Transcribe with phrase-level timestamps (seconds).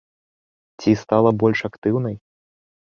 [0.83, 2.15] Ці стала больш актыўнай?